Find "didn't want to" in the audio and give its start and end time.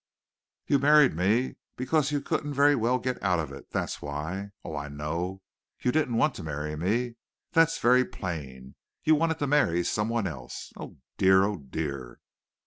5.91-6.43